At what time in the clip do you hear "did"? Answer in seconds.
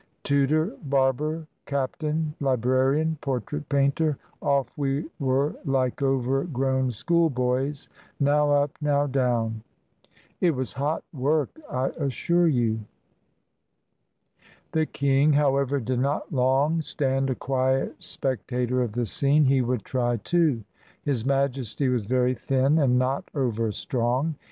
15.79-15.99